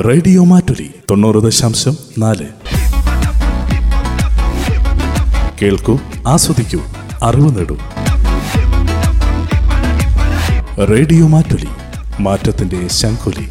[0.00, 2.46] Radio Mattoli തൊണ്ണൂറ് ദശാംശം നാല്.
[5.62, 6.80] കേൾക്കൂ ആസ്വദിക്കൂ
[7.22, 7.76] അറിവ് നേടൂ.
[10.84, 11.68] റേഡിയോ മാറ്റുലി
[12.20, 13.48] മാറ്റത്തിന്റെ ശംഖുലി.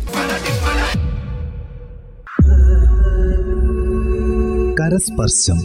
[4.73, 5.57] കരസ്പർശം.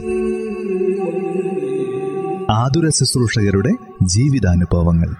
[2.50, 3.70] ആതുര ശുശ്രൂഷകരുടെ
[4.02, 5.14] ജീവിതാനുഭവങ്ങൾ.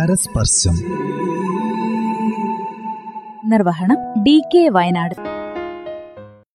[0.00, 0.74] കരസ്പർശം.
[3.46, 5.14] നിർവഹണം ഡി കെ വയനാട്.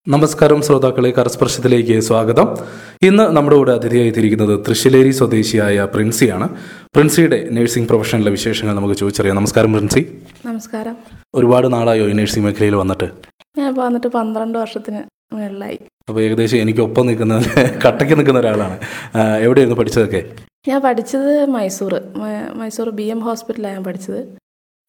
[0.07, 2.57] നമസ്കാരം ശ്രോതാക്കളെ കരസ്പർശത്തിലേക്ക് സ്വാഗതം.
[3.03, 6.49] ഇന്ന് നമ്മുടെ കൂടെ അതിഥിയായി തിരിക്കുന്നത് തൃശ്ശിലേരി സ്വദേശിയായ പ്രിൻസിയാണ്.
[6.95, 9.35] പ്രിൻസിയുടെ നഴ്സിംഗ് പ്രൊഫഷനിലെ വിശേഷങ്ങൾ നമുക്ക് ചോദിച്ചറിയാം.
[9.35, 10.17] നമസ്കാരം പ്രിൻസി.
[10.45, 10.97] നമസ്കാരം.
[11.35, 13.09] ഒരുപാട് നാളായോ ഈ നഴ്സിംഗ് മേഖലയിൽ വന്നിട്ട്?
[13.57, 14.99] ഞാൻ വന്നിട്ട് പന്ത്രണ്ട് വർഷത്തിന്
[15.33, 15.79] മുകളിലായി
[16.09, 17.43] അപ്പോൾ ഏകദേശം എനിക്ക് ഒപ്പം നിൽക്കുന്ന
[17.87, 18.77] കട്ടയ്ക്ക് നിൽക്കുന്ന ഒരാളാണ്.
[19.39, 20.23] എവിടെയായിരുന്നു പഠിച്ചതൊക്കെ?
[20.67, 22.01] ഞാൻ പഠിച്ചത് മൈസൂർ.
[22.53, 24.27] മൈസൂർ ബി എം ഹോസ്പിറ്റലാണ് ഞാൻ പഠിച്ചത്.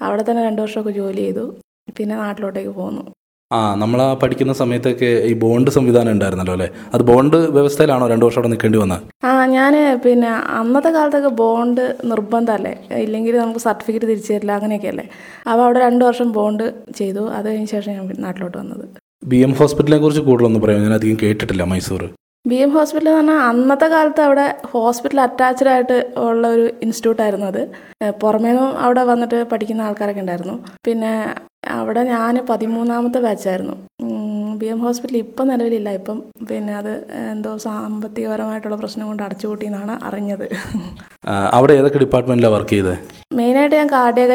[0.01, 1.57] അവിടെ തന്നെ രണ്ട് വർഷമൊക്കെ ജോലി ചെയ്തു.
[1.89, 3.03] പിന്നെ നാട്ടിലോട്ടേക്ക് പോന്നു.
[3.51, 6.69] ആ നമ്മൾ ആ പഠിക്കുന്ന സമയത്തൊക്കെ ഈ ബോണ്ട് സംവിധാനം ഉണ്ടായിരുന്നല്ലോ അല്ലേ?
[6.95, 9.03] അത് ബോണ്ട് വ്യവസ്ഥയിലാണോ രണ്ടു വർഷം അവിടെ നിൽക്കേണ്ടി വന്നത്?
[9.25, 12.75] ആ ഞാൻ പിന്നെ അന്നത്തെ കാലത്തൊക്കെ ബോണ്ട് നിർബന്ധമല്ലേ?
[13.05, 15.07] ഇല്ലെങ്കിൽ നമുക്ക് സർട്ടിഫിക്കറ്റ് തിരിച്ചു തരില്ല അങ്ങനെയൊക്കെ അല്ലേ
[15.47, 16.65] അപ്പോൾ അവിടെ രണ്ട് വർഷം ബോണ്ട്
[16.95, 17.25] ചെയ്തു.
[17.31, 18.85] അത് കഴിഞ്ഞ ശേഷം ഞാൻ നാട്ടിലോട്ട് വന്നത്.
[19.27, 22.03] ബി എം ഹോസ്പിറ്റലിനെ കുറിച്ച് കൂടുതലൊന്നും പറയാം ഞാൻ അധികം കേട്ടിട്ടില്ല മൈസൂർ.
[22.45, 27.63] ബി എം ഹോസ്പിറ്റൽ എന്ന് പറഞ്ഞാൽ അന്നത്തെ കാലത്ത് അവിടെ ഹോസ്പിറ്റൽ അറ്റാച്ച്ഡ് ആയിട്ട് ഉള്ള ഒരു ഇൻസ്റ്റിറ്റ്യൂട്ടായിരുന്നു അത്.
[28.01, 30.55] പുറമേ പുറമേന്നും അവിടെ വന്നിട്ട് പഠിക്കുന്ന ആൾക്കാരൊക്കെ ഉണ്ടായിരുന്നു.
[30.87, 31.13] പിന്നെ
[31.63, 33.75] അവിടെ ഞാൻ പതിമൂന്നാമത്തെ ബാച്ചായിരുന്നു
[34.61, 35.91] ബി എം ഹോസ്പിറ്റൽ ഇപ്പം നിലവിലില്ല.
[35.99, 36.91] ഇപ്പം പിന്നെ അത്
[37.33, 40.47] എന്തോ സാമ്പത്തികപരമായിട്ടുള്ള പ്രശ്നം കൊണ്ട് അടച്ചുപൂട്ടി എന്നാണ് അറിഞ്ഞത്
[41.59, 42.97] അവിടെ ഏതൊക്കെ ഡിപ്പാർട്ട്മെന്റിലാണ് വർക്ക് ചെയ്തത്
[43.39, 44.35] മെയിനായിട്ട് ഞാൻ കാർഡിയക്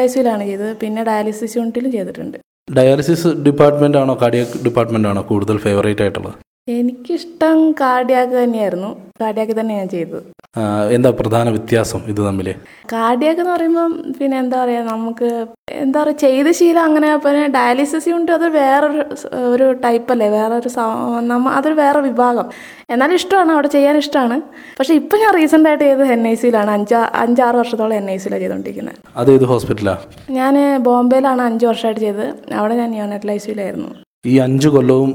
[0.50, 0.72] ചെയ്തത്.
[0.82, 2.38] പിന്നെ ഡയാലിസിസ് യൂണിറ്റിലും ചെയ്തിട്ടുണ്ട്.
[2.68, 6.36] ഡയാലിസിസ് ഡിപ്പാർട്ട്മെന്റ് ആണോ കാർഡിയക് ഡിപ്പാർട്ട്മെന്റ് ആണോ കൂടുതൽ ഫേവറേറ്റ് ആയിട്ടുള്ളത്?
[6.68, 8.88] എനിക്കിഷ്ടം കാർഡിയാക്ക് തന്നെയായിരുന്നു.
[9.20, 10.22] കാർഡിയാക്ക് തന്നെ ഞാൻ ചെയ്തത്.
[10.96, 12.48] എന്താ പ്രധാന വ്യത്യാസം ഇത് തമ്മിൽ
[12.92, 15.28] കാർഡിയാക്ക് എന്ന് പറയുമ്പം പിന്നെ എന്താ പറയുക നമുക്ക്
[15.84, 19.02] എന്താ പറയുക ചെയ്ത ശീലം അങ്ങനെ പിന്നെ ഡയാലിസിസ് യൂണിറ്റ് അത് വേറൊരു
[19.52, 20.70] ഒരു ടൈപ്പ് അല്ലേ വേറൊരു
[21.32, 22.48] നമ്മ അതൊരു വേറെ വിഭാഗം.
[22.94, 24.38] എന്നാലും ഇഷ്ടമാണ് അവിടെ ചെയ്യാൻ ഇഷ്ടമാണ്.
[24.78, 28.42] പക്ഷെ ഇപ്പം ഞാൻ റീസെന്റ് ആയിട്ട് ചെയ്തത് എൻ ഐ സിയിലാണ് അഞ്ചാ അഞ്ചാറ് വർഷത്തോളം എൻ ഐ സിയിലാണ്
[28.44, 30.02] ചെയ്തുകൊണ്ടിരിക്കുന്നത് അത് ഏത് ഹോസ്പിറ്റലാണ്
[30.40, 30.56] ഞാൻ
[30.88, 32.26] ബോംബെയിലാണ് അഞ്ച് വർഷമായിട്ട് ചെയ്തത്.
[32.58, 33.92] അവിടെ ഞാൻ യോനറ്റൽ ഐ സിയിലായിരുന്നു
[34.32, 35.10] ഈ അഞ്ച് കൊല്ലവും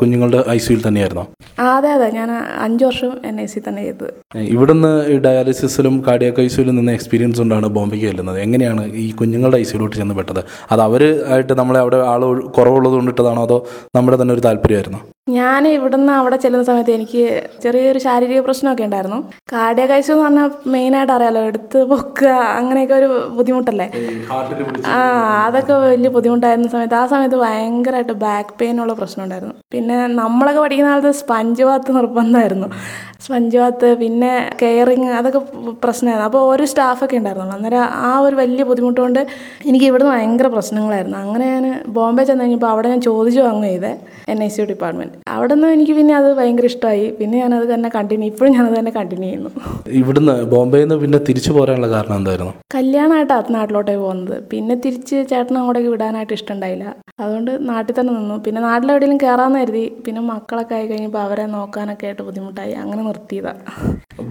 [0.00, 1.24] കുഞ്ഞുങ്ങളുടെ ഐ സിയിൽ തന്നെയായിരുന്നോ?
[1.72, 2.08] അതെ അതെ.
[2.18, 2.30] ഞാൻ
[2.66, 4.08] അഞ്ച് വർഷം എൻ ഐ സി തന്നെ ചെയ്തത്.
[4.54, 8.38] ഇവിടുന്ന് ഈ ഡയാലിസിസിലും കാർഡിയാക് ഐ സിയിലും നിന്ന് എക്സ്പീരിയൻസ് ഉണ്ടാണ് ബോംബെക്ക് ചെല്ലുന്നത്.
[8.46, 12.22] എങ്ങനെയാണ് ഈ കുഞ്ഞുങ്ങളുടെ ഐ സിയിലോട്ട് ചെന്ന് പെട്ടത് അത് അവർ ആയിട്ട് നമ്മളെ അവിടെ ആൾ
[12.58, 13.58] കുറവുള്ളത് കൊണ്ടിട്ടതാണോ അതോ
[13.96, 15.00] നമ്മുടെ തന്നെ ഒരു താല്പര്യമായിരുന്നു?
[15.36, 17.20] ഞാൻ ഇവിടുന്ന് അവിടെ ചെല്ലുന്ന സമയത്ത് എനിക്ക്
[17.64, 19.18] ചെറിയൊരു ശാരീരിക പ്രശ്നമൊക്കെ ഉണ്ടായിരുന്നു.
[19.52, 22.30] കാർഡിയകൈസ് എന്ന് പറഞ്ഞാൽ മെയിനായിട്ട് അറിയാലോ എടുത്ത് പൊക്കുക
[22.60, 23.86] അങ്ങനെയൊക്കെ ഒരു ബുദ്ധിമുട്ടല്ലേ?
[24.94, 24.98] ആ
[25.44, 26.96] അതൊക്കെ വലിയ ബുദ്ധിമുട്ടായിരുന്ന സമയത്ത്.
[27.02, 29.54] ആ സമയത്ത് ഭയങ്കരമായിട്ട് ബാക്ക് പെയിൻ ഉള്ള പ്രശ്നം ഉണ്ടായിരുന്നു.
[29.74, 32.68] പിന്നെ നമ്മളൊക്കെ പഠിക്കുന്ന കാലത്ത് സ്പഞ്ച് ബാത്ത് നിർബന്ധമായിരുന്നു.
[33.24, 34.30] സ്പഞ്ച് ബാത്ത് പിന്നെ
[34.60, 35.40] കെയറിങ് അതൊക്കെ
[35.84, 36.26] പ്രശ്നമായിരുന്നു.
[36.28, 39.20] അപ്പോൾ ഒരു സ്റ്റാഫൊക്കെ ഉണ്ടായിരുന്നു അന്നേരം ആ ഒരു വലിയ ബുദ്ധിമുട്ടുകൊണ്ട്
[39.68, 41.18] എനിക്ക് ഇവിടുന്ന് ഭയങ്കര പ്രശ്നങ്ങളായിരുന്നു.
[41.24, 43.92] അങ്ങനെ ഞാൻ ബോംബെ ചെന്ന് കഴിഞ്ഞപ്പോൾ അവിടെ ഞാൻ ചോദിച്ചു വാങ്ങുക ചെയ്തേ
[44.32, 47.06] എൻ ഐ സി ഡിപ്പാർട്ട്മെന്റ് അവിടെ നിന്ന് എനിക്ക് പിന്നെ അത് ഭയങ്കര ഇഷ്ടമായി.
[47.20, 49.50] പിന്നെ ഞാനത് തന്നെ കണ്ടിന്യൂ ഇപ്പോഴും ഞാനത് തന്നെ കണ്ടിന്യൂ ചെയ്യുന്നു.
[50.00, 52.52] ഇവിടുന്ന് ബോംബെയിൽ നിന്ന് പിന്നെ തിരിച്ചു പോരാനുള്ള കാരണം എന്തായിരുന്നു?
[52.76, 54.36] കല്യാണമായിട്ടാണ് നാട്ടിലോട്ടേ പോകുന്നത്.
[54.50, 56.86] പിന്നെ തിരിച്ച് ചേട്ടൻ അങ്ങോട്ടേക്ക് വിടാനായിട്ട് ഇഷ്ടമുണ്ടായില്ല
[57.22, 58.36] അതുകൊണ്ട് നാട്ടിൽ തന്നെ നിന്നു.
[58.44, 59.84] പിന്നെ നാട്ടിലെവിടെയെങ്കിലും കയറാമെന്ന് കരുതി.
[60.06, 62.74] പിന്നെ മക്കളൊക്കെ ആയി കഴിഞ്ഞപ്പോൾ അവരെ നോക്കാനൊക്കെ ആയിട്ട് ബുദ്ധിമുട്ടായി.
[62.82, 63.54] അങ്ങനെ നിർത്തിയതാ.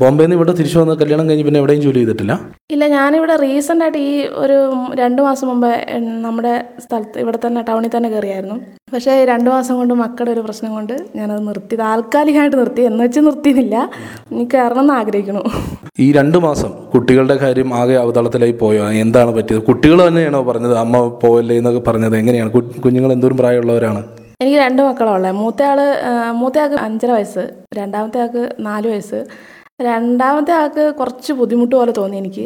[0.01, 2.33] ബോംബെയിൽ നിന്ന് ഇവിടെ തിരിച്ചു വന്ന് കല്യാണം കഴിഞ്ഞ് പിന്നെ എവിടെയും ജോലി ചെയ്തിട്ടില്ല?
[2.75, 4.11] ഇല്ല ഞാനിവിടെ റീസെന്റ് ആയിട്ട് ഈ
[4.43, 4.57] ഒരു
[5.01, 5.71] രണ്ട് മാസം മുമ്പ്
[6.27, 8.57] നമ്മുടെ സ്ഥലത്ത് ഇവിടെ തന്നെ ടൗണിൽ തന്നെ കയറിയായിരുന്നു
[8.93, 12.81] പക്ഷേ രണ്ട് മാസം കൊണ്ട് മക്കളുടെ ഒരു പ്രശ്നം കൊണ്ട് ഞാനത് നിർത്തി താൽക്കാലികമായിട്ട് നിർത്തി.
[12.89, 13.75] എന്ന് വെച്ച് നിർത്തിയില്ല
[14.31, 15.43] ഇനി കയറണം എന്ന് ആഗ്രഹിക്കണു
[16.05, 18.83] ഈ രണ്ട് മാസം കുട്ടികളുടെ കാര്യം ആകെ അവതളത്തിലായി പോയോ?
[19.03, 19.61] എന്താണ് പറ്റിയത്?
[19.69, 20.75] കുട്ടികൾ തന്നെയാണോ പറഞ്ഞത്?
[20.83, 22.51] അമ്മ പോവല്ലേ എന്നൊക്കെ പറഞ്ഞത് എങ്ങനെയാണ്?
[22.85, 24.01] കുഞ്ഞുങ്ങൾ എന്തോരം പ്രായമുള്ളവരാണ്?
[24.43, 25.79] എനിക്ക് രണ്ട് മക്കളാണ് ഉള്ളത് മൂത്തയാൾ
[26.41, 27.43] മൂത്തയാൾക്ക് അഞ്ചര വയസ്സ്
[27.79, 29.19] രണ്ടാമത്തെ ആൾക്ക് നാല് വയസ്സ്.
[29.89, 32.45] രണ്ടാമത്തെ ആൾക്ക് കുറച്ച് ബുദ്ധിമുട്ട് പോലെ തോന്നി എനിക്ക്.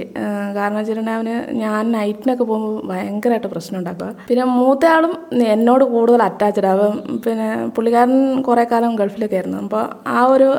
[0.57, 1.29] കാരണം വെച്ചിട്ടുണ്ടെങ്കിൽ
[1.63, 4.09] ഞാൻ നൈറ്റിനൊക്കെ പോകുമ്പോൾ ഭയങ്കരമായിട്ട് പ്രശ്നം ഉണ്ടാക്കുക.
[4.29, 5.13] പിന്നെ മൂത്തയാളും
[5.55, 6.95] എന്നോട് കൂടുതൽ അറ്റാച്ച്ഡ് ആവും
[7.25, 8.15] പിന്നെ പുള്ളിക്കാരൻ
[8.47, 9.59] കുറേ കാലം ഗൾഫിലൊക്കെ ആയിരുന്നു.
[9.67, 9.83] അപ്പോൾ
[10.17, 10.49] ആ ഒരു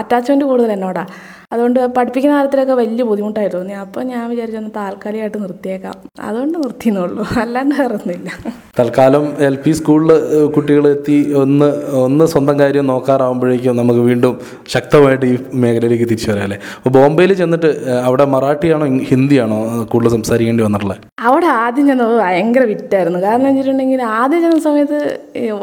[0.00, 1.12] അറ്റാച്ച്മെന്റ് കൂടുതൽ എന്നോടാണ്
[1.54, 3.74] അതുകൊണ്ട് പഠിപ്പിക്കുന്ന കാര്യത്തിലൊക്കെ വലിയ ബുദ്ധിമുട്ടായി തോന്നി.
[3.84, 5.96] അപ്പോൾ ഞാൻ വിചാരിച്ചൊന്ന് താൽക്കാലികമായിട്ട് നിർത്തിയേക്കാം.
[6.26, 7.24] അതുകൊണ്ട് നിർത്തിയെന്നുള്ളൂ.
[7.42, 8.30] അല്ലാണ്ട് വേറെ ഒന്നുമില്ല.
[8.78, 10.10] തൽക്കാലം എൽ പി സ്കൂളിൽ
[10.54, 11.68] കുട്ടികൾ എത്തി ഒന്ന്
[12.04, 14.34] ഒന്ന് സ്വന്തം കാര്യം നോക്കാറാവുമ്പോഴേക്കും നമുക്ക് വീണ്ടും
[14.74, 15.34] ശക്തമായിട്ട് ഈ
[15.64, 17.70] മേഖലയിലേക്ക് തിരിച്ചു വരാം അല്ലേ അപ്പോൾ ബോംബെയിൽ ചെന്നിട്ട്
[18.08, 19.58] അവിടെ മറാഠിയാണോ ഹിന്ദിയാണോ
[19.92, 21.00] കൂടുതൽ സംസാരിക്കേണ്ടി വന്നിട്ടുള്ളത്?
[21.28, 23.20] അവിടെ ആദ്യം ചെന്നത് ഭയങ്കര വിറ്റായിരുന്നു.
[23.26, 24.98] കാരണം വെച്ചിട്ടുണ്ടെങ്കിൽ ആദ്യം ചെന്ന സമയത്ത്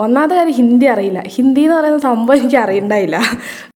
[0.06, 1.22] ഒന്നാമത്തെ കാര്യം ഹിന്ദി അറിയില്ല.
[1.36, 3.18] ഹിന്ദി എന്ന് പറയുന്ന സംഭവം എനിക്ക് അറിയണ്ടായില്ല.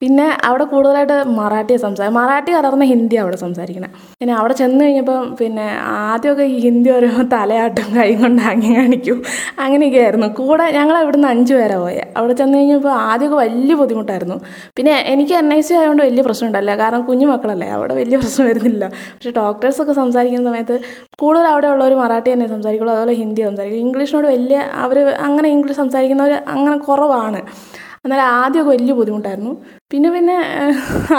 [0.04, 3.92] പിന്നെ അവിടെ കൂടുതലായിട്ട് മറാഠിയെ സംസാരിക്കും മറാഠി കലർന്ന ഹിന്ദി അവിടെ സംസാരിക്കണം.
[4.20, 5.68] പിന്നെ അവിടെ ചെന്ന് കഴിഞ്ഞപ്പം പിന്നെ
[6.10, 9.20] ആദ്യമൊക്കെ ഈ ഹിന്ദി ഓരോ തലയാട്ടും കൈ കൊണ്ട് അങ്ങി കാണിക്കും.
[9.66, 10.30] അങ്ങനെയൊക്കെ ആയിരുന്നു.
[10.40, 14.38] കൂടെ ഞങ്ങൾ അവിടുന്ന് അഞ്ച് പേരാണ് പോയത് അവിടെ ചെന്ന് കഴിഞ്ഞപ്പോൾ ആദ്യമൊക്കെ വലിയ ബുദ്ധിമുട്ടായിരുന്നു.
[14.78, 17.70] പിന്നെ എനിക്ക് എൻ ഐ സി ആയതുകൊണ്ട് വലിയ പ്രശ്നമുണ്ടല്ല കാരണം കുഞ്ഞു മക്കളല്ലേ.
[17.70, 18.88] അവിടെ വലിയ പ്രശ്നം വരുന്നില്ല.
[18.88, 20.80] പക്ഷേ ഡോക്ടേഴ്സൊക്കെ സംസാരിക്കുന്ന സമയത്ത്
[21.20, 22.94] കൂടുതൽ അവിടെ ഉള്ളവർ മറാഠി തന്നെ സംസാരിക്കുള്ളൂ.
[22.94, 23.80] അതുപോലെ ഹിന്ദി സംസാരിക്കും.
[23.80, 27.42] ഇംഗ്ലീഷിനോട് വലിയ അവർ അങ്ങനെ ഇംഗ്ലീഷ് സംസാരിക്കുന്നവർ അങ്ങനെ കുറവാണ്.
[28.06, 29.52] എന്നാലും ആദ്യമൊക്കെ വലിയ ബുദ്ധിമുട്ടായിരുന്നു.
[29.92, 30.36] പിന്നെ പിന്നെ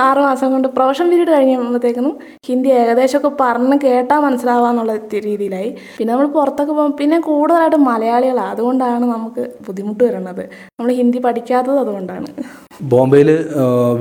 [0.06, 2.08] ആറ് മാസം കൊണ്ട് പ്രൊഫഷൻ പീരീഡ് കഴിഞ്ഞപ്പോഴത്തേക്കും
[2.48, 4.94] ഹിന്ദി ഏകദേശമൊക്കെ പറഞ്ഞ് കേട്ടാൽ മനസ്സിലാവാന്നുള്ള
[5.28, 5.70] രീതിയിലായി.
[5.98, 10.44] പിന്നെ നമ്മൾ പുറത്തൊക്കെ പോകും പിന്നെ കൂടുതലായിട്ട് മലയാളികളാണ് അതുകൊണ്ടാണ് നമുക്ക് ബുദ്ധിമുട്ട് വരുന്നത്.
[10.76, 12.28] നമ്മൾ ഹിന്ദി പഠിക്കാത്തത് അതുകൊണ്ടാണ്.
[12.92, 13.30] ബോംബെയിൽ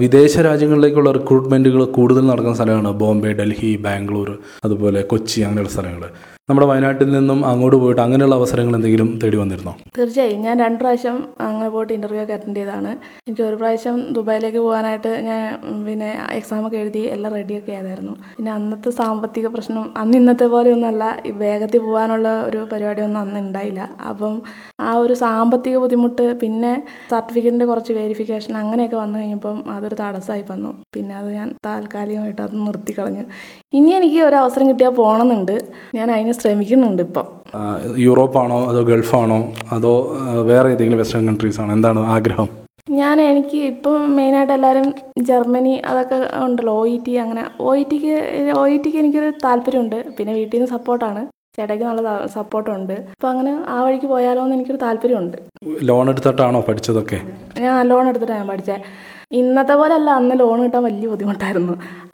[0.03, 4.29] വിദേശ രാജ്യങ്ങളിലേക്കുള്ള റിക്രൂട്ട്മെന്റുകൾ കൂടുതൽ നടക്കുന്ന സ്ഥലമാണ് ബോംബെ ഡൽഹി ബാംഗ്ലൂർ
[4.68, 6.03] അതുപോലെ കൊച്ചി അങ്ങനെയുള്ള സ്ഥലങ്ങൾ.
[6.50, 9.74] നമ്മുടെ വയനാട്ടിൽ നിന്നും അങ്ങോട്ട് പോയിട്ട് അങ്ങനെയുള്ള അവസരങ്ങൾ എന്തെങ്കിലും തേടി വന്നിരുന്നോ?
[9.98, 10.42] തീർച്ചയായും.
[10.45, 12.92] ഞാൻ രണ്ട് പ്രാവശ്യം അങ്ങനെ പോയിട്ട് ഇന്റർവ്യൂ ഒക്കെ അറ്റൻഡ് ചെയ്തതാണ്.
[13.28, 15.42] എനിക്ക് ഒരു പ്രാവശ്യം ദുബായിലേക്ക് പോകാനായിട്ട് ഞാൻ
[15.86, 16.10] പിന്നെ
[16.40, 18.16] എക്സാം ഒക്കെ എഴുതി എല്ലാം റെഡിയൊക്കെ ആയതായിരുന്നു.
[18.38, 21.04] പിന്നെ അന്നത്തെ സാമ്പത്തിക പ്രശ്നം അന്ന് ഇന്നത്തെ പോലെ ഒന്നല്ല
[21.44, 23.89] വേഗത്തിൽ പോകാനുള്ള ഒരു പരിപാടിയൊന്നും അന്ന് ഉണ്ടായില്ല.
[24.10, 24.36] അപ്പം
[24.81, 26.74] ആ ഒരു സാമ്പത്തിക ബുദ്ധിമുട്ട് പിന്നെ
[27.12, 30.74] സർട്ടിഫിക്കറ്റിന്റെ കുറച്ച് വെരിഫിക്കേഷൻ അങ്ങനെയൊക്കെ വന്നു കഴിഞ്ഞപ്പം അതൊരു തടസ്സമായി വന്നു.
[30.94, 33.25] പിന്നെ അത് ഞാൻ താൽക്കാലികമായിട്ട് അത് നിർത്തി കളഞ്ഞു
[33.74, 35.56] ഇനി എനിക്ക് ഒരു അവസരം കിട്ടിയാൽ പോകണമെന്നുണ്ട്.
[35.96, 37.25] ഞാൻ അതിന് ശ്രമിക്കുന്നുണ്ട് ഇപ്പം.
[37.56, 39.39] യൂറോപ്പ് യൂറോപ്പാണോ അതോ ഗൾഫാണോ?
[39.71, 39.94] അതോ
[40.50, 42.47] വേറെ ഏതെങ്കിലും വെസ്റ്റേൺ കൺട്രീസ് ആണോ എന്താണ് ആഗ്രഹം?
[43.00, 44.88] ഞാൻ എനിക്ക് ഇപ്പം മെയിനായിട്ട് എല്ലാവരും
[45.30, 47.44] ജർമ്മനി അതൊക്കെ ഉണ്ടല്ലോ ഒ ഇ ടി അങ്ങനെ.
[47.68, 48.15] ഒ ഇ ടിക്ക്
[48.62, 50.00] ഒ ഇ ടിക്ക് എനിക്കൊരു താല്പര്യമുണ്ട്.
[50.18, 51.21] പിന്നെ വീട്ടിൽ നിന്ന് സപ്പോർട്ടാണ്.
[51.57, 52.94] ചേട്ടയ്ക്ക് നല്ല സപ്പോർട്ടുണ്ട്.
[53.15, 55.38] അപ്പോൾ അങ്ങനെ ആ വഴിക്ക് പോയാലോ എന്ന് എനിക്കൊരു താല്പര്യമുണ്ട്.
[55.89, 57.19] ലോൺ എടുത്തിട്ടാണോ പഠിച്ചതൊക്കെ?
[57.65, 58.79] ഞാൻ ലോൺ എടുത്തിട്ടാണ് ഞാൻ പഠിച്ചത്
[59.33, 61.74] ഇന്നത്തെ പോലെ അല്ല അന്ന് ലോൺ കിട്ടാൻ വലിയ ബുദ്ധിമുട്ടായിരുന്നു.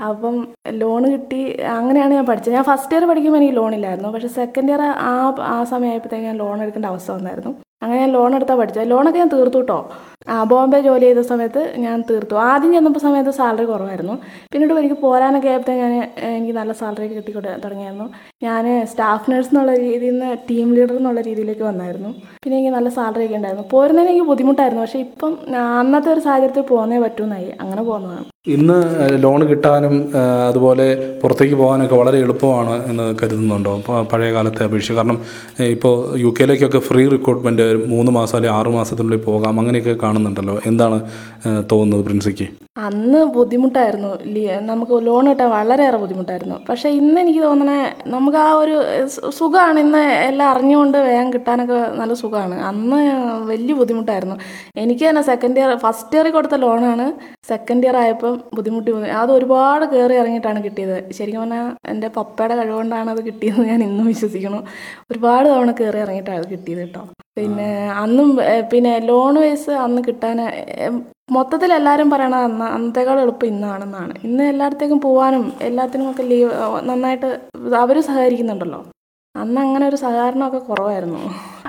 [0.09, 0.35] അപ്പം
[0.81, 1.41] ലോൺ കിട്ടി
[1.77, 2.53] അങ്ങനെയാണ് ഞാൻ പഠിച്ചത്.
[2.53, 4.09] ഞാൻ ഫസ്റ്റ് ഇയർ പഠിക്കുമ്പോൾ എനിക്ക് ലോൺ ഇല്ലായിരുന്നു.
[4.09, 5.15] പക്ഷേ സെക്കൻഡ് ഇയർ ആ
[5.55, 7.51] ആ സമയമായപ്പോഴത്തേക്ക് ഞാൻ ലോൺ എടുക്കേണ്ട അവസ്ഥ വന്നായിരുന്നു.
[7.81, 9.79] അങ്ങനെ ഞാൻ ലോൺ എടുത്താൽ പഠിച്ചത് ലോണൊക്കെ ഞാൻ തീർത്തു കേട്ടോ
[10.29, 12.35] ആ ബോംബെ ജോലി ചെയ്ത സമയത്ത് ഞാൻ തീർത്തു.
[12.35, 14.15] ആദ്യം ചെന്നപ്പോൾ സമയത്ത് സാലറി കുറവായിരുന്നു.
[14.53, 15.93] പിന്നീട് എനിക്ക് പോരാനൊക്കെ ആയപ്പോൾ ഞാൻ
[16.29, 18.07] എനിക്ക് നല്ല സാലറി ഒക്കെ കിട്ടി കൊടു- തുടങ്ങിയായിരുന്നു.
[18.43, 22.09] ഞാൻ സ്റ്റാഫ് നഴ്സ് എന്നുള്ള രീതിയിൽ നിന്ന് ടീം ലീഡർ എന്നുള്ള രീതിയിലേക്ക് വന്നായിരുന്നു.
[22.43, 23.67] പിന്നെ എനിക്ക് നല്ല സാലറി ഒക്കെ ഉണ്ടായിരുന്നു.
[23.71, 24.81] പോരുന്നതിന് എനിക്ക് ബുദ്ധിമുട്ടായിരുന്നു.
[24.81, 25.33] പക്ഷേ ഇപ്പം
[25.79, 28.75] അന്നത്തെ ഒരു സാഹചര്യത്തിൽ പോകുന്നേ പറ്റുമെന്നായി അങ്ങനെ പോകുന്നതാണ് ഇന്ന്
[29.23, 29.95] ലോൺ കിട്ടാനും
[30.49, 30.85] അതുപോലെ
[31.21, 33.73] പുറത്തേക്ക് പോകാനൊക്കെ വളരെ എളുപ്പമാണ് എന്ന് കരുതുന്നുണ്ടോ?
[34.11, 35.17] പഴയ കാലത്തെ അപേക്ഷിച്ച് കാരണം
[35.75, 40.55] ഇപ്പോൾ യു കെയിലേക്കൊക്കെ ഫ്രീ റിക്രൂട്ട്മെന്റ് മൂന്ന് മാസം അല്ലെങ്കിൽ ആറ് മാസത്തിനുള്ളിൽ പോകാം അങ്ങനെയൊക്കെ കാണുന്നുണ്ടല്ലോ.
[40.71, 40.99] എന്താണ്
[41.71, 42.47] തോന്നുന്നത് പ്രിൻസിക്ക്?
[42.87, 44.11] അന്ന് ബുദ്ധിമുട്ടായിരുന്നു.
[44.69, 46.57] നമുക്ക് ലോൺ കിട്ടാൻ വളരെയേറെ ബുദ്ധിമുട്ടായിരുന്നു.
[46.69, 47.79] പക്ഷേ ഇന്ന് എനിക്ക് തോന്നണേ
[48.13, 48.75] നമുക്ക് ആ ഒരു
[49.39, 53.01] സുഖമാണ് ഇന്ന് എല്ലാം അറിഞ്ഞുകൊണ്ട് വേഗം കിട്ടാനൊക്കെ നല്ല സുഖമാണ് അന്ന്
[53.51, 54.37] വലിയ ബുദ്ധിമുട്ടായിരുന്നു.
[54.85, 57.07] എനിക്ക് തന്നെ സെക്കൻഡ് ഇയർ ഫസ്റ്റ് ഇയറിൽ കൊടുത്ത ലോണാണ്.
[57.51, 59.07] സെക്കൻഡ് ഇയർ ആയപ്പം ബുദ്ധിമുട്ടി വന്നു.
[59.21, 60.97] അത് ഒരുപാട് കയറി ഇറങ്ങിയിട്ടാണ് കിട്ടിയത്.
[61.17, 64.59] ശരിക്കും പറഞ്ഞാൽ എന്റെ പപ്പയുടെ കഴിവുകൊണ്ടാണ് അത് കിട്ടിയതെന്ന് ഞാൻ ഇന്നും വിശ്വസിക്കുന്നു.
[65.11, 67.03] ഒരുപാട് തവണ കയറി ഇറങ്ങിയിട്ടാണ് അത് കിട്ടിയത് കേട്ടോ.
[67.37, 67.69] പിന്നെ
[68.03, 68.29] അന്നും
[68.73, 70.39] പിന്നെ ലോൺ വൈസ് അന്ന് കിട്ടാൻ
[71.35, 74.13] മൊത്തത്തിൽ എല്ലാവരും പറയണത് അന്ന് അന്നത്തേക്കാൾ എളുപ്പം ഇന്നാണെന്നാണ്.
[74.27, 76.53] ഇന്ന് എല്ലായിടത്തേക്കും പോകാനും എല്ലാത്തിനും ഒക്കെ ലീവ്
[76.89, 77.29] നന്നായിട്ട്
[77.83, 78.79] അവർ സഹകരിക്കുന്നുണ്ടല്ലോ.
[79.35, 81.19] അന്ന് അങ്ങനെ ഒരു സഹകരണമൊക്കെ കുറവായിരുന്നു.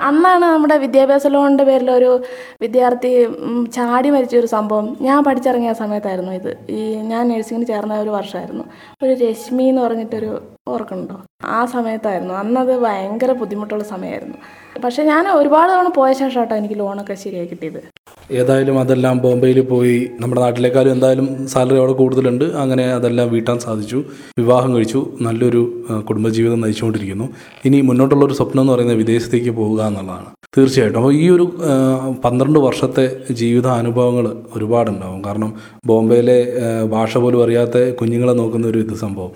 [0.00, 2.10] അന്നാണ് നമ്മുടെ വിദ്യാഭ്യാസ ലോണിന്റെ ഒരു
[2.60, 3.10] വിദ്യാർത്ഥി
[3.72, 4.96] ചാടി മരിച്ച ഒരു സംഭവം.
[5.00, 6.52] ഞാൻ പഠിച്ചിറങ്ങിയ സമയത്തായിരുന്നു ഇത്.
[6.70, 6.80] ഈ
[7.12, 8.64] ഞാൻ നഴ്സിങ്ങിന് ചേർന്ന ഒരു വർഷമായിരുന്നു
[9.02, 10.30] ഒരു രശ്മി എന്ന് പറഞ്ഞിട്ടൊരു
[10.68, 11.16] ഓർക്കുന്നുണ്ടോ?
[11.44, 12.34] ആ സമയത്തായിരുന്നു.
[12.34, 14.38] അന്നത് ഭയങ്കര ബുദ്ധിമുട്ടുള്ള സമയമായിരുന്നു.
[14.84, 17.80] പക്ഷേ ഞാൻ ഒരുപാട് തവണ പോയ ശേഷം കേട്ടോ എനിക്ക് ലോണൊക്കെ ശരിയായി കിട്ടിയത്.
[18.32, 20.10] ഏതായാലും അതെല്ലാം ബോംബെയിൽ പോയി.
[20.20, 22.44] നമ്മുടെ നാട്ടിലേക്കാളും എന്തായാലും സാലറി അവിടെ കൂടുതലുണ്ട്.
[22.44, 24.04] അങ്ങനെ അതെല്ലാം വീട്ടാൻ സാധിച്ചു.
[24.38, 25.06] വിവാഹം കഴിച്ചു.
[25.20, 27.28] നല്ലൊരു കുടുംബജീവിതം നയിച്ചുകൊണ്ടിരിക്കുന്നു.
[27.64, 30.26] ഇനി മുന്നോട്ടുള്ള ഒരു സ്വപ്നം എന്ന് പറയുന്നത് വിദേശത്തേക്ക് പോവുക എന്നുള്ളതാണ്.
[30.58, 30.98] തീർച്ചയായിട്ടും.
[30.98, 31.52] അപ്പോൾ ഈ ഒരു
[32.24, 35.22] പന്ത്രണ്ട് വർഷത്തെ ജീവിത അനുഭവങ്ങൾ ഒരുപാടുണ്ടാവും.
[35.22, 35.54] കാരണം
[35.86, 36.38] ബോംബെയിലെ
[36.86, 39.30] ഭാഷ പോലും അറിയാത്ത കുഞ്ഞുങ്ങളെ നോക്കുന്ന ഒരു ഇത് സംഭവം.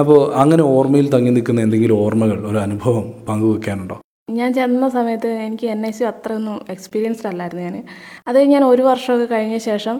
[0.00, 3.98] അപ്പോൾ അങ്ങനെ ഓർമ്മയിൽ തങ്ങി നിൽക്കുന്ന എന്തെങ്കിലും ഓർമ്മകൾ ഒരു അനുഭവം പങ്കുവെക്കാനുണ്ടോ?
[4.28, 7.84] ഞാൻ ചെന്ന സമയത്ത് എനിക്ക് എൻ ഐ സി അത്രയൊന്നും എക്സ്പീരിയൻസ്ഡ് അല്ലായിരുന്നു ഞാൻ
[8.26, 9.98] അത് ഞാൻ ഒരു വർഷമൊക്കെ കഴിഞ്ഞ ശേഷം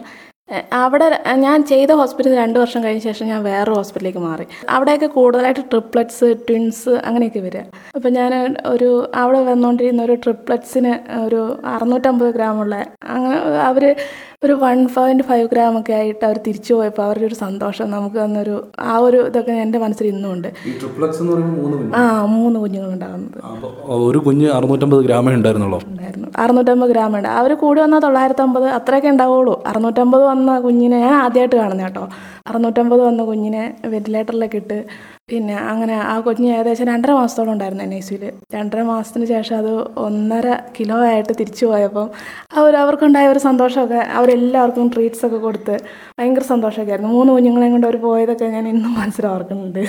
[0.73, 4.47] അവിടെ ഞാൻ ചെയ്ത ഹോസ്പിറ്റലിൽ രണ്ട് വർഷം കഴിഞ്ഞ ശേഷം ഞാൻ വേറെ ഹോസ്പിറ്റലിലേക്ക് മാറി.
[4.69, 7.61] അവിടെയൊക്കെ കൂടുതലായിട്ട് ട്രിപ്ലറ്റ്സ് ട്വിൻസ് അങ്ങനെയൊക്കെ വരിക.
[7.95, 10.93] അപ്പം ഞാൻ ഒരു അവിടെ വന്നുകൊണ്ടിരുന്ന ഒരു ട്രിപ്ലറ്റ്സിന്
[11.25, 12.75] ഒരു അറുന്നൂറ്റമ്പത് ഗ്രാമുള്ള
[13.07, 13.95] അങ്ങനെ അവർ
[14.43, 18.53] ഒരു വൺ പോയിന്റ് ഫൈവ് ഗ്രാം ഒക്കെ ആയിട്ട് അവർ തിരിച്ചു പോയപ്പോൾ അവരുടെ ഒരു സന്തോഷം നമുക്ക് തന്നൊരു
[18.79, 20.47] ആ ഒരു ഇതൊക്കെ എന്റെ മനസ്സിൽ ഇന്നും ഉണ്ട്
[21.95, 23.37] ആ മൂന്ന് കുഞ്ഞുങ്ങൾ ഉണ്ടാകുന്നത്.
[24.07, 25.79] ഒരു കുഞ്ഞ് അറുന്നൂറ്റമ്പത് ഗ്രാമേ ഉണ്ടായിരുന്നുള്ളൂ?
[25.87, 26.27] ഉണ്ടായിരുന്നു.
[26.37, 27.27] അറുന്നൂറ്റമ്പത് ഗ്രാം ഉണ്ട്.
[27.27, 29.63] അവർ കൂടി വന്നാൽ തൊള്ളായിരത്തമ്പത് അത്രയൊക്കെ ഉണ്ടാവുള്ളൂ.
[29.67, 32.05] അറുന്നൂറ്റമ്പത് വന്ന കുഞ്ഞിനെ ഞാൻ ആദ്യമായിട്ട് കാണുന്ന കേട്ടോ.
[32.47, 34.77] അറുന്നൂറ്റമ്പത് വന്ന കുഞ്ഞിനെ വെന്റിലേറ്ററിലൊക്കെ ഇട്ട്
[35.31, 38.23] പിന്നെ അങ്ങനെ ആ കുഞ്ഞ് ഏകദേശം രണ്ടര മാസത്തോളം ഉണ്ടായിരുന്നു എൻ ഐ സിയിൽ
[38.55, 39.71] രണ്ടര മാസത്തിന് ശേഷം അത്
[40.07, 42.07] ഒന്നര കിലോ ആയിട്ട് തിരിച്ചു പോയപ്പം
[42.57, 45.75] അവർ അവർക്കുണ്ടായ ഒരു സന്തോഷമൊക്കെ അവരെല്ലാവർക്കും ട്രീറ്റ്സ് ഒക്കെ കൊടുത്ത്
[46.19, 47.11] ഭയങ്കര സന്തോഷമൊക്കെ ആയിരുന്നു.
[47.17, 49.81] മൂന്ന് കുഞ്ഞുങ്ങളെയും കൊണ്ട് അവർ പോയതൊക്കെ ഞാൻ ഇന്നും മനസ്സിൽ ഓർക്കുന്നുണ്ട്.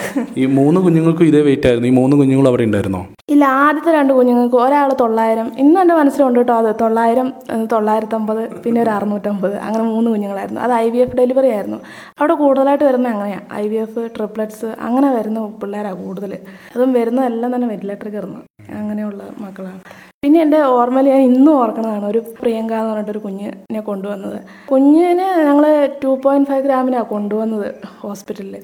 [0.42, 1.88] ഈ മൂന്ന് കുഞ്ഞുങ്ങൾക്കും ഇതേ വെയിറ്റ് ആയിരുന്നു.
[1.88, 3.02] ഈ മൂന്ന് കുഞ്ഞുങ്ങളും അവിടെ ഉണ്ടായിരുന്നോ?
[3.34, 5.48] ഇല്ല ആദ്യത്തെ രണ്ട് കുഞ്ഞുങ്ങൾക്ക് ഒരാൾ തൊള്ളായിരം.
[5.62, 6.70] ഇന്നും എന്റെ മനസ്സിലുണ്ട് കേട്ടോ അത്.
[6.80, 7.28] തൊള്ളായിരം
[7.72, 9.56] തൊള്ളായിരത്തമ്പത് പിന്നെ ഒരു അറുന്നൂറ്റമ്പത്.
[9.66, 10.60] അങ്ങനെ മൂന്ന് കുഞ്ഞുങ്ങളായിരുന്നു.
[10.66, 11.78] അത് ഐ വി എഫ് ഡെലിവറി ആയിരുന്നു.
[12.20, 16.32] അവിടെ കൂടുതലായിട്ട് വരുന്നത് അങ്ങനെയാണ് ഐ വി എഫ് ട്രിപ്ലറ്റ്സ് അങ്ങനെ വരുന്ന പിള്ളേരാണ് കൂടുതൽ
[16.74, 18.40] അതും വരുന്നതെല്ലാം തന്നെ വെന്റിലേറ്ററിൽ കയറുന്നു
[18.78, 19.80] അങ്ങനെയുള്ള മക്കളാണ്.
[20.22, 24.38] പിന്നെ എന്റെ ഓർമ്മയിൽ ഞാൻ ഇന്നും ഓർക്കണതാണ് ഒരു പ്രിയങ്ക എന്ന് പറഞ്ഞിട്ടൊരു കുഞ്ഞിനെ കൊണ്ടുവന്നത്.
[24.72, 25.64] കുഞ്ഞിനെ ഞങ്ങൾ
[26.02, 27.68] ടു പോയിന്റ് ഫൈവ് ഗ്രാമിനാണ് കൊണ്ടുവന്നത്
[28.02, 28.56] ഹോസ്പിറ്റലിൽ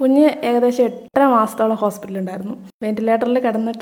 [0.00, 2.54] കുഞ്ഞ് ഏകദേശം എട്ടര മാസത്തോളം ഹോസ്പിറ്റലിൽ ഉണ്ടായിരുന്നു.
[2.84, 3.72] വെന്റിലേറ്ററിൽ കിടന്ന്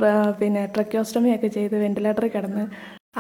[0.41, 2.65] പിന്നെ ട്രക്യോസ്റ്റമി ഒക്കെ ചെയ്ത് വെന്റിലേറ്ററിൽ കിടന്ന്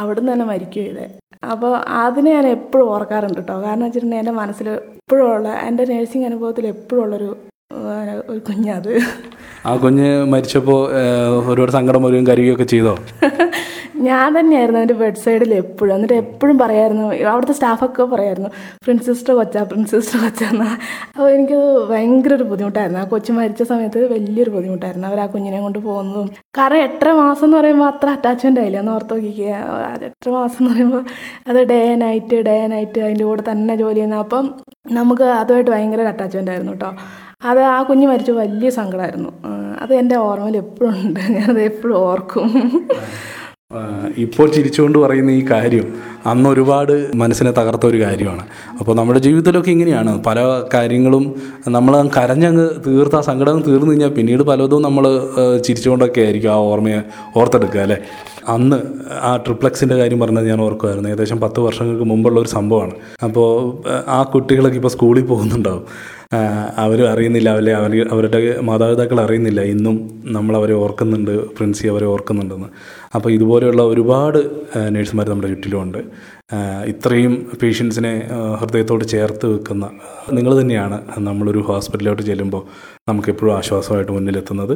[0.00, 1.06] അവിടുന്ന് തന്നെ മരിക്കുക ചെയ്തേ.
[1.52, 3.54] അപ്പോൾ അതിനെ ഞാൻ എപ്പോഴും ഓർക്കാറുണ്ട് കേട്ടോ.
[3.64, 7.30] കാരണം വെച്ചിട്ടുണ്ടെങ്കിൽ എന്റെ മനസ്സിൽ എപ്പോഴും ഉള്ള എന്റെ നേഴ്സിംഗ് അനുഭവത്തിൽ എപ്പോഴും ഉള്ളൊരു
[8.28, 8.92] ഒരു കുഞ്ഞത്
[9.66, 10.80] ആ കുഞ്ഞ് മരിച്ചപ്പോൾ
[11.46, 12.94] ഒരുപാട് സങ്കടം വരികയും കരയുകയൊക്കെ ചെയ്തോ?
[14.06, 15.94] ഞാൻ തന്നെയായിരുന്നു എന്റെ ബെഡ് സൈഡിൽ എപ്പോഴും.
[15.94, 18.48] എന്നിട്ട് എപ്പോഴും പറയായിരുന്നു അവിടുത്തെ സ്റ്റാഫൊക്കെ പറയായിരുന്നു
[18.84, 20.68] പ്രിൻസിസ്റ്റർ കൊച്ച പ്രിൻസിസ്റ്റർ പ്രിൻസ് സിസ്റ്റർ കൊച്ചാന്ന്
[21.14, 21.58] അപ്പോൾ എനിക്ക്
[21.90, 22.98] ഭയങ്കര ഒരു ബുദ്ധിമുട്ടായിരുന്നു.
[22.98, 25.08] ആ കൊച്ചു മരിച്ച സമയത്ത് വലിയൊരു ബുദ്ധിമുട്ടായിരുന്നു.
[25.08, 26.28] അവർ ആ കുഞ്ഞിനെ കൊണ്ട് പോകുന്നതും.
[26.58, 28.78] കാരണം എട്ടര മാസം എന്ന് പറയുമ്പോൾ അത്ര അറ്റാച്ച്മെന്റ് ആയില്ല.
[28.78, 29.48] എന്ന് ഓർത്ത് നോക്കിക്കുക
[29.94, 31.04] എത്ര എട്ടര മാസം എന്ന് പറയുമ്പോൾ
[31.48, 34.16] അത് ഡേ നൈറ്റ് ഡേ നൈറ്റ് അതിന്റെ കൂടെ തന്നെ ജോലി ചെയ്യുന്ന.
[34.16, 34.46] അപ്പം
[34.92, 36.90] നമുക്ക് അതുമായിട്ട് ഭയങ്കര അറ്റാച്ച്മെന്റ് ആയിരുന്നു കേട്ടോ
[37.44, 39.30] അത് ആ കുഞ്ഞ് മരിച്ചു വലിയ സങ്കടമായിരുന്നു.
[39.82, 41.20] അത് എന്റെ ഓർമ്മയിൽ എപ്പോഴും ഉണ്ട്.
[41.20, 42.48] ഞാനത് എപ്പോഴും ഓർക്കും.
[44.18, 45.86] ഇപ്പോൾ ചിരിച്ചുകൊണ്ട് പറയുന്ന ഈ കാര്യം
[46.26, 48.42] അന്ന് ഒരുപാട് മനസ്സിനെ തകർത്ത ഒരു കാര്യമാണ്.
[48.80, 50.24] അപ്പോൾ നമ്മുടെ ജീവിതത്തിലൊക്കെ ഇങ്ങനെയാണ്.
[50.24, 51.24] പല കാര്യങ്ങളും
[51.68, 55.04] നമ്മൾ കരഞ്ഞങ്ങ് തീർത്ത് സങ്കടം തീർന്നു കഴിഞ്ഞാൽ പിന്നീട് പലതും നമ്മൾ
[55.66, 57.00] ചിരിച്ചുകൊണ്ടൊക്കെ ആയിരിക്കും ആ ഓർമ്മയെ
[57.36, 57.98] ഓർത്തെടുക്കുക അല്ലേ?
[58.48, 58.76] അന്ന്
[59.22, 61.08] ആ ട്രിപ്ലക്സിന്റെ കാര്യം പറഞ്ഞത് ഞാൻ ഓർക്കുമായിരുന്നു.
[61.08, 62.94] ഏകദേശം പത്ത് വർഷങ്ങൾക്ക് മുമ്പുള്ള ഒരു സംഭവമാണ്.
[63.24, 63.50] അപ്പോൾ
[64.08, 65.84] ആ കുട്ടികളൊക്കെ ഇപ്പോൾ സ്കൂളിൽ പോകുന്നുണ്ടാവും.
[66.78, 67.48] അവരും അറിയുന്നില്ല.
[67.48, 69.60] അവരെ അവർ അവരുടെ മാതാപിതാക്കൾ അറിയുന്നില്ല.
[69.60, 71.54] ഇന്നും നമ്മൾ അവരെ ഓർക്കുന്നുണ്ട്.
[71.56, 72.68] പ്രിൻസി അവരെ ഓർക്കുന്നുണ്ടെന്ന്.
[73.14, 74.38] അപ്പോൾ ഇതുപോലെയുള്ള ഒരുപാട്
[74.88, 75.98] നേഴ്സുമാർ നമ്മുടെ ചുറ്റിലുമുണ്ട്.
[76.86, 78.12] ഇത്രയും പേഷ്യൻസിനെ
[78.60, 79.84] ഹൃദയത്തോട് ചേർത്ത് വെക്കുന്ന
[80.32, 82.62] നിങ്ങൾ തന്നെയാണ് നമ്മളൊരു ഹോസ്പിറ്റലിലോട്ട് ചെല്ലുമ്പോൾ
[83.08, 84.74] നമുക്കെപ്പോഴും ആശ്വാസമായിട്ട് മുന്നിലെത്തുന്നത്.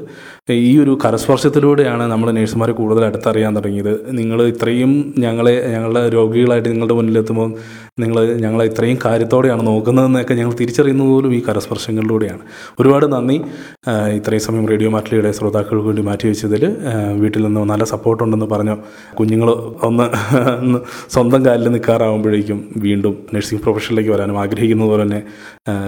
[0.50, 3.92] ഈ ഒരു കരസ്പർശത്തിലൂടെയാണ് നമ്മൾ നേഴ്സുമാരെ കൂടുതൽ അടുത്തറിയാൻ തുടങ്ങിയത്.
[4.18, 7.50] നിങ്ങൾ ഇത്രയും ഞങ്ങളെ ഞങ്ങളുടെ രോഗികളായിട്ട് നിങ്ങളുടെ മുന്നിലെത്തുമ്പോൾ
[8.00, 12.42] നിങ്ങൾ ഞങ്ങളെ ഇത്രയും കാര്യത്തോടെയാണ് നോക്കുന്നതെന്നൊക്കെ ഞങ്ങൾ തിരിച്ചറിയുന്നത് പോലും ഈ കരസ്പർശങ്ങളിലൂടെയാണ്.
[12.80, 13.36] ഒരുപാട് നന്ദി.
[14.18, 16.64] ഇത്രയും സമയം റേഡിയോ മാറ്റിലിയുടെ ശ്രോതാക്കൾക്ക് വേണ്ടി മാറ്റി വെച്ചതിൽ
[17.22, 18.76] വീട്ടിൽ നിന്ന് നല്ല സപ്പോർട്ടുണ്ടെന്ന് പറഞ്ഞു.
[19.20, 19.50] കുഞ്ഞുങ്ങൾ
[19.88, 20.06] ഒന്ന്
[21.16, 25.22] സ്വന്തം കാലിൽ നിൽക്കാറാവുമ്പോഴേക്കും വീണ്ടും നഴ്സിംഗ് പ്രൊഫഷനിലേക്ക് വരാനും ആഗ്രഹിക്കുന്നത് പോലെ തന്നെ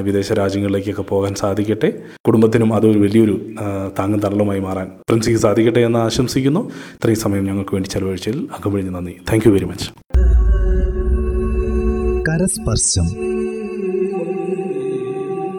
[0.03, 1.91] വിദേശ രാജ്യങ്ങളിലേക്കൊക്കെ പോകാൻ സാധിക്കട്ടെ.
[2.27, 3.35] കുടുംബത്തിനും അതൊരു വലിയൊരു
[3.99, 6.61] താങ്ങും തണലുമായി മാറാൻ പ്രിൻസിക്ക് സാധിക്കട്ടെ എന്ന് ആശംസിക്കുന്നു.
[6.69, 9.15] ഇത്രയും സമയം ഞങ്ങൾക്ക് വേണ്ടി ചെലവഴിച്ചതിൽ അകമ്പഴിഞ്ഞ് നന്ദി.
[9.33, 9.91] താങ്ക് യു വെരി മച്ച്
[12.29, 13.07] കരസ്പർശം.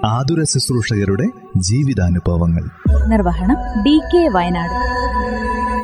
[0.06, 2.66] ആതുര ശുശ്രൂഷകരുടെ ജീവിതാനുഭവങ്ങൾ.
[3.10, 4.78] നിർവഹണം ഡി കെ വയനാട്.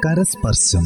[0.07, 0.85] കരസ്പർശം.